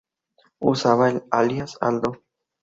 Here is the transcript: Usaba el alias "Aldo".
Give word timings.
Usaba 0.61 1.11
el 1.11 1.23
alias 1.29 1.77
"Aldo". 1.79 2.23